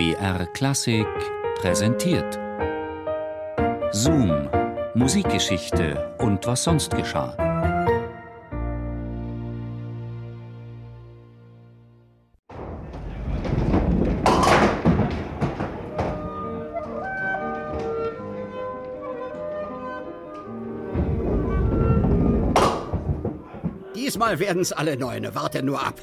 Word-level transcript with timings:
BR 0.00 0.46
Klassik 0.54 1.06
präsentiert. 1.56 2.38
Zoom, 3.92 4.48
Musikgeschichte 4.94 6.14
und 6.16 6.46
was 6.46 6.64
sonst 6.64 6.96
geschah. 6.96 7.36
Diesmal 23.94 24.38
werden's 24.38 24.72
alle 24.72 24.96
Neune. 24.96 25.34
Warte 25.34 25.62
nur 25.62 25.78
ab. 25.78 26.00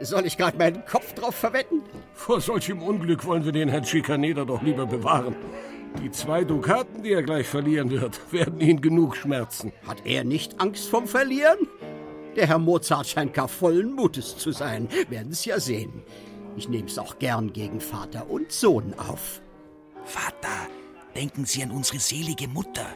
Soll 0.00 0.26
ich 0.26 0.36
gerade 0.36 0.56
meinen 0.56 0.84
Kopf 0.84 1.12
drauf 1.14 1.34
verwetten? 1.34 1.82
Vor 2.14 2.40
solchem 2.40 2.82
Unglück 2.82 3.24
wollen 3.26 3.44
wir 3.44 3.52
den 3.52 3.68
Herrn 3.68 3.84
Schikaneder 3.84 4.44
doch 4.46 4.62
lieber 4.62 4.86
bewahren. 4.86 5.34
Die 6.02 6.10
zwei 6.10 6.44
Dukaten, 6.44 7.02
die 7.02 7.12
er 7.12 7.22
gleich 7.22 7.46
verlieren 7.46 7.90
wird, 7.90 8.20
werden 8.32 8.60
ihn 8.60 8.80
genug 8.80 9.16
schmerzen. 9.16 9.72
Hat 9.86 10.04
er 10.04 10.24
nicht 10.24 10.60
Angst 10.60 10.88
vom 10.88 11.08
Verlieren? 11.08 11.66
Der 12.36 12.46
Herr 12.46 12.58
Mozart 12.58 13.08
scheint 13.08 13.34
gar 13.34 13.48
vollen 13.48 13.92
Mutes 13.92 14.36
zu 14.36 14.52
sein. 14.52 14.88
Werden's 15.08 15.44
ja 15.44 15.58
sehen. 15.58 16.04
Ich 16.56 16.68
nehm's 16.68 16.98
auch 16.98 17.18
gern 17.18 17.52
gegen 17.52 17.80
Vater 17.80 18.30
und 18.30 18.52
Sohn 18.52 18.94
auf. 18.96 19.40
Vater, 20.04 20.68
denken 21.16 21.44
Sie 21.44 21.62
an 21.62 21.70
unsere 21.70 21.98
selige 21.98 22.46
Mutter. 22.46 22.86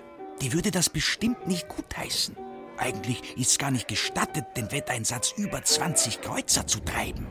Die 0.41 0.53
würde 0.53 0.71
das 0.71 0.89
bestimmt 0.89 1.49
nicht 1.49 1.69
gutheißen. 1.69 2.37
Eigentlich 2.83 3.37
ist's 3.37 3.59
gar 3.59 3.71
nicht 3.71 3.87
gestattet, 3.87 4.45
den 4.57 4.73
Wetteinsatz 4.73 5.35
über 5.37 5.63
20 5.63 6.21
Kreuzer 6.21 6.67
zu 6.67 6.81
treiben. 6.81 7.29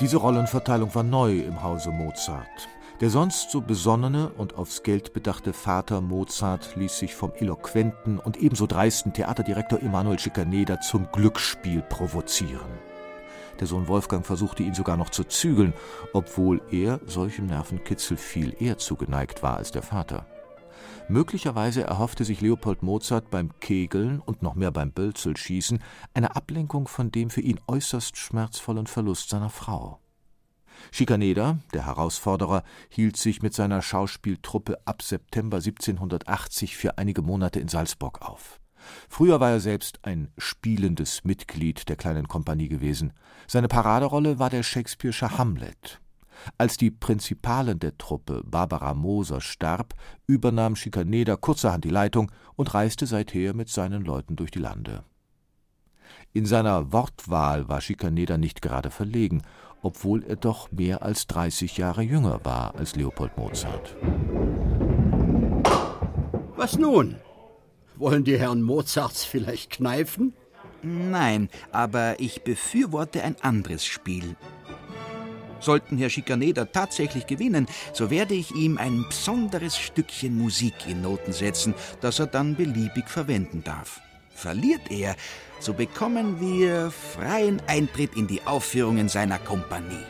Diese 0.00 0.18
Rollenverteilung 0.18 0.94
war 0.94 1.02
neu 1.02 1.40
im 1.40 1.60
Hause 1.60 1.90
Mozart. 1.90 2.68
Der 3.00 3.10
sonst 3.10 3.50
so 3.50 3.60
besonnene 3.60 4.30
und 4.36 4.54
aufs 4.54 4.84
Geld 4.84 5.12
bedachte 5.12 5.52
Vater 5.52 6.00
Mozart 6.00 6.76
ließ 6.76 6.96
sich 6.96 7.16
vom 7.16 7.32
eloquenten 7.34 8.20
und 8.20 8.36
ebenso 8.36 8.68
dreisten 8.68 9.12
Theaterdirektor 9.12 9.80
Emanuel 9.80 10.20
Schikaneder 10.20 10.80
zum 10.80 11.10
Glücksspiel 11.10 11.82
provozieren. 11.82 12.77
Der 13.60 13.66
Sohn 13.66 13.88
Wolfgang 13.88 14.24
versuchte 14.24 14.62
ihn 14.62 14.74
sogar 14.74 14.96
noch 14.96 15.10
zu 15.10 15.24
zügeln, 15.24 15.74
obwohl 16.12 16.60
er 16.70 17.00
solchem 17.06 17.46
Nervenkitzel 17.46 18.16
viel 18.16 18.54
eher 18.60 18.78
zugeneigt 18.78 19.42
war 19.42 19.56
als 19.56 19.72
der 19.72 19.82
Vater. 19.82 20.26
Möglicherweise 21.08 21.82
erhoffte 21.82 22.24
sich 22.24 22.40
Leopold 22.40 22.82
Mozart 22.82 23.30
beim 23.30 23.58
Kegeln 23.60 24.20
und 24.20 24.42
noch 24.42 24.54
mehr 24.54 24.70
beim 24.70 24.92
Bölzelschießen 24.92 25.82
eine 26.14 26.36
Ablenkung 26.36 26.86
von 26.86 27.10
dem 27.10 27.30
für 27.30 27.40
ihn 27.40 27.60
äußerst 27.66 28.16
schmerzvollen 28.16 28.86
Verlust 28.86 29.30
seiner 29.30 29.50
Frau. 29.50 30.00
Schikaneder, 30.92 31.58
der 31.72 31.86
Herausforderer, 31.86 32.62
hielt 32.88 33.16
sich 33.16 33.42
mit 33.42 33.54
seiner 33.54 33.82
Schauspieltruppe 33.82 34.78
ab 34.84 35.02
September 35.02 35.56
1780 35.56 36.76
für 36.76 36.98
einige 36.98 37.22
Monate 37.22 37.58
in 37.58 37.68
Salzburg 37.68 38.22
auf. 38.22 38.60
Früher 39.08 39.40
war 39.40 39.50
er 39.50 39.60
selbst 39.60 39.98
ein 40.02 40.28
spielendes 40.38 41.24
Mitglied 41.24 41.88
der 41.88 41.96
kleinen 41.96 42.28
Kompanie 42.28 42.68
gewesen. 42.68 43.12
Seine 43.46 43.68
Paraderolle 43.68 44.38
war 44.38 44.50
der 44.50 44.62
Shakespeare'sche 44.62 45.38
Hamlet. 45.38 46.00
Als 46.56 46.76
die 46.76 46.90
Prinzipalin 46.90 47.78
der 47.78 47.98
Truppe, 47.98 48.42
Barbara 48.44 48.94
Moser, 48.94 49.40
starb, 49.40 49.94
übernahm 50.26 50.76
Schikaneder 50.76 51.36
kurzerhand 51.36 51.84
die 51.84 51.90
Leitung 51.90 52.30
und 52.56 52.74
reiste 52.74 53.06
seither 53.06 53.54
mit 53.54 53.68
seinen 53.68 54.04
Leuten 54.04 54.36
durch 54.36 54.50
die 54.50 54.60
Lande. 54.60 55.04
In 56.32 56.46
seiner 56.46 56.92
Wortwahl 56.92 57.68
war 57.68 57.80
Schikaneder 57.80 58.38
nicht 58.38 58.62
gerade 58.62 58.90
verlegen, 58.90 59.42
obwohl 59.82 60.24
er 60.24 60.36
doch 60.36 60.70
mehr 60.72 61.02
als 61.02 61.26
30 61.26 61.76
Jahre 61.76 62.02
jünger 62.02 62.44
war 62.44 62.74
als 62.74 62.96
Leopold 62.96 63.36
Mozart. 63.36 63.96
Was 66.56 66.76
nun? 66.76 67.16
Wollen 67.98 68.22
die 68.22 68.38
Herren 68.38 68.62
Mozarts 68.62 69.24
vielleicht 69.24 69.70
kneifen? 69.70 70.32
Nein, 70.82 71.48
aber 71.72 72.20
ich 72.20 72.42
befürworte 72.42 73.24
ein 73.24 73.34
anderes 73.42 73.84
Spiel. 73.84 74.36
Sollten 75.58 75.98
Herr 75.98 76.08
Schikaneder 76.08 76.70
tatsächlich 76.70 77.26
gewinnen, 77.26 77.66
so 77.92 78.10
werde 78.10 78.34
ich 78.34 78.54
ihm 78.54 78.78
ein 78.78 79.04
besonderes 79.08 79.76
Stückchen 79.76 80.38
Musik 80.38 80.74
in 80.86 81.02
Noten 81.02 81.32
setzen, 81.32 81.74
das 82.00 82.20
er 82.20 82.26
dann 82.26 82.54
beliebig 82.54 83.08
verwenden 83.08 83.64
darf. 83.64 84.00
Verliert 84.32 84.92
er, 84.92 85.16
so 85.58 85.72
bekommen 85.72 86.40
wir 86.40 86.92
freien 86.92 87.60
Eintritt 87.66 88.14
in 88.16 88.28
die 88.28 88.42
Aufführungen 88.46 89.08
seiner 89.08 89.40
Kompanie. 89.40 90.06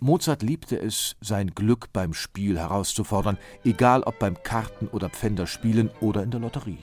Mozart 0.00 0.42
liebte 0.42 0.78
es, 0.78 1.16
sein 1.20 1.54
Glück 1.54 1.92
beim 1.92 2.14
Spiel 2.14 2.58
herauszufordern, 2.58 3.36
egal 3.64 4.02
ob 4.04 4.18
beim 4.18 4.40
Karten- 4.42 4.88
oder 4.88 5.10
Pfänderspielen 5.10 5.90
oder 6.00 6.22
in 6.22 6.30
der 6.30 6.40
Lotterie. 6.40 6.78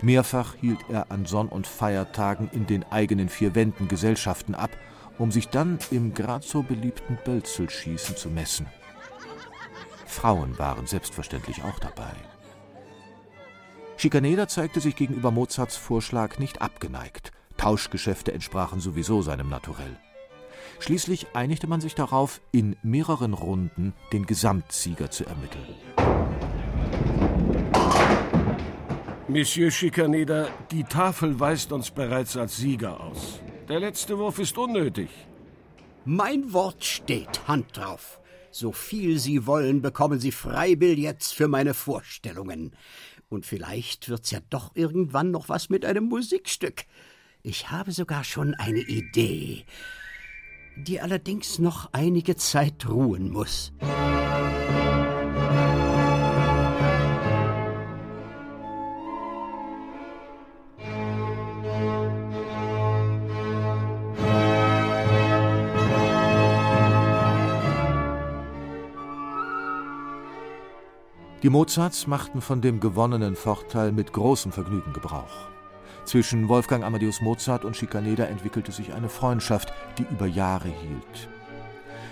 Mehrfach 0.00 0.54
hielt 0.54 0.78
er 0.88 1.10
an 1.10 1.26
Sonn- 1.26 1.48
und 1.48 1.66
Feiertagen 1.66 2.48
in 2.52 2.66
den 2.66 2.84
eigenen 2.90 3.28
vier 3.28 3.54
Wänden 3.54 3.88
Gesellschaften 3.88 4.54
ab, 4.54 4.70
um 5.18 5.30
sich 5.30 5.48
dann 5.48 5.78
im 5.90 6.14
grad 6.14 6.44
so 6.44 6.62
beliebten 6.62 7.18
Bölzelschießen 7.24 8.16
zu 8.16 8.30
messen. 8.30 8.66
Frauen 10.06 10.58
waren 10.58 10.86
selbstverständlich 10.86 11.62
auch 11.62 11.78
dabei. 11.78 12.12
Schikaneder 13.98 14.48
zeigte 14.48 14.80
sich 14.80 14.96
gegenüber 14.96 15.30
Mozarts 15.30 15.76
Vorschlag 15.76 16.38
nicht 16.38 16.62
abgeneigt. 16.62 17.32
Tauschgeschäfte 17.58 18.32
entsprachen 18.32 18.80
sowieso 18.80 19.20
seinem 19.20 19.50
Naturell. 19.50 19.98
Schließlich 20.78 21.28
einigte 21.34 21.66
man 21.66 21.80
sich 21.80 21.94
darauf, 21.94 22.40
in 22.52 22.76
mehreren 22.82 23.34
Runden 23.34 23.92
den 24.12 24.26
Gesamtsieger 24.26 25.10
zu 25.10 25.24
ermitteln. 25.26 25.74
Monsieur 29.28 29.70
Schikaneder, 29.70 30.48
die 30.72 30.82
Tafel 30.82 31.38
weist 31.38 31.70
uns 31.70 31.90
bereits 31.90 32.36
als 32.36 32.56
Sieger 32.56 33.00
aus. 33.00 33.40
Der 33.68 33.78
letzte 33.78 34.18
Wurf 34.18 34.40
ist 34.40 34.58
unnötig. 34.58 35.08
Mein 36.04 36.52
Wort 36.52 36.84
steht, 36.84 37.46
Hand 37.46 37.76
drauf. 37.76 38.20
So 38.50 38.72
viel 38.72 39.20
Sie 39.20 39.46
wollen, 39.46 39.82
bekommen 39.82 40.18
Sie 40.18 40.32
Freibillets 40.32 41.30
für 41.30 41.46
meine 41.46 41.74
Vorstellungen. 41.74 42.74
Und 43.28 43.46
vielleicht 43.46 44.08
wird's 44.08 44.32
ja 44.32 44.40
doch 44.50 44.72
irgendwann 44.74 45.30
noch 45.30 45.48
was 45.48 45.68
mit 45.68 45.84
einem 45.84 46.04
Musikstück. 46.04 46.84
Ich 47.44 47.70
habe 47.70 47.92
sogar 47.92 48.24
schon 48.24 48.54
eine 48.54 48.80
Idee 48.80 49.64
die 50.76 51.00
allerdings 51.00 51.58
noch 51.58 51.88
einige 51.92 52.36
Zeit 52.36 52.88
ruhen 52.88 53.30
muss. 53.30 53.72
Die 71.42 71.48
Mozarts 71.48 72.06
machten 72.06 72.42
von 72.42 72.60
dem 72.60 72.80
gewonnenen 72.80 73.34
Vorteil 73.34 73.92
mit 73.92 74.12
großem 74.12 74.52
Vergnügen 74.52 74.92
Gebrauch. 74.92 75.48
Zwischen 76.04 76.48
Wolfgang 76.48 76.84
Amadeus 76.84 77.20
Mozart 77.20 77.64
und 77.64 77.76
Schikaneder 77.76 78.28
entwickelte 78.28 78.72
sich 78.72 78.92
eine 78.92 79.08
Freundschaft, 79.08 79.72
die 79.98 80.06
über 80.10 80.26
Jahre 80.26 80.68
hielt. 80.68 81.28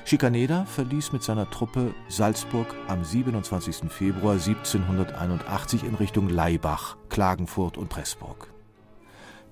Schikaneder 0.04 0.64
verließ 0.66 1.12
mit 1.12 1.22
seiner 1.22 1.50
Truppe 1.50 1.94
Salzburg 2.08 2.74
am 2.86 3.04
27. 3.04 3.90
Februar 3.90 4.34
1781 4.34 5.84
in 5.84 5.94
Richtung 5.94 6.30
Laibach, 6.30 6.96
Klagenfurt 7.10 7.76
und 7.76 7.88
Pressburg. 7.88 8.48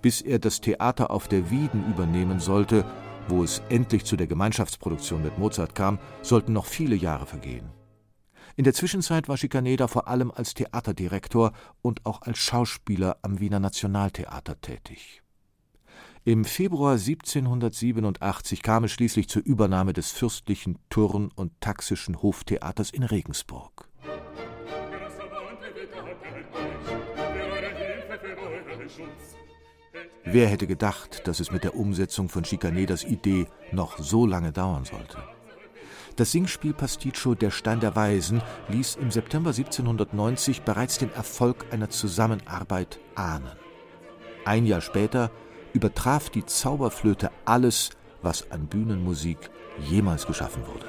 Bis 0.00 0.22
er 0.22 0.38
das 0.38 0.60
Theater 0.60 1.10
auf 1.10 1.28
der 1.28 1.50
Wieden 1.50 1.84
übernehmen 1.90 2.40
sollte, 2.40 2.84
wo 3.28 3.42
es 3.42 3.60
endlich 3.68 4.04
zu 4.04 4.16
der 4.16 4.28
Gemeinschaftsproduktion 4.28 5.22
mit 5.22 5.38
Mozart 5.38 5.74
kam, 5.74 5.98
sollten 6.22 6.52
noch 6.52 6.66
viele 6.66 6.96
Jahre 6.96 7.26
vergehen. 7.26 7.68
In 8.58 8.64
der 8.64 8.72
Zwischenzeit 8.72 9.28
war 9.28 9.36
Schikaneder 9.36 9.86
vor 9.86 10.08
allem 10.08 10.30
als 10.30 10.54
Theaterdirektor 10.54 11.52
und 11.82 12.06
auch 12.06 12.22
als 12.22 12.38
Schauspieler 12.38 13.18
am 13.20 13.38
Wiener 13.38 13.60
Nationaltheater 13.60 14.58
tätig. 14.62 15.22
Im 16.24 16.46
Februar 16.46 16.92
1787 16.92 18.62
kam 18.62 18.84
es 18.84 18.92
schließlich 18.92 19.28
zur 19.28 19.44
Übernahme 19.44 19.92
des 19.92 20.10
fürstlichen 20.10 20.78
Turn- 20.88 21.30
und 21.36 21.52
Taxischen 21.60 22.22
Hoftheaters 22.22 22.90
in 22.90 23.02
Regensburg. 23.02 23.90
Wer 30.24 30.48
hätte 30.48 30.66
gedacht, 30.66 31.28
dass 31.28 31.40
es 31.40 31.52
mit 31.52 31.62
der 31.62 31.76
Umsetzung 31.76 32.30
von 32.30 32.44
Schikaneders 32.44 33.04
Idee 33.04 33.46
noch 33.70 33.98
so 33.98 34.26
lange 34.26 34.50
dauern 34.50 34.86
sollte? 34.86 35.18
Das 36.16 36.32
Singspiel 36.32 36.72
Pasticcio 36.72 37.34
Der 37.34 37.50
Stein 37.50 37.80
der 37.80 37.94
Weisen 37.94 38.42
ließ 38.68 38.96
im 38.96 39.10
September 39.10 39.50
1790 39.50 40.62
bereits 40.62 40.96
den 40.96 41.12
Erfolg 41.12 41.66
einer 41.72 41.90
Zusammenarbeit 41.90 43.00
ahnen. 43.14 43.52
Ein 44.46 44.64
Jahr 44.64 44.80
später 44.80 45.30
übertraf 45.74 46.30
die 46.30 46.46
Zauberflöte 46.46 47.30
alles, 47.44 47.90
was 48.22 48.50
an 48.50 48.66
Bühnenmusik 48.66 49.50
jemals 49.90 50.26
geschaffen 50.26 50.66
wurde. 50.66 50.86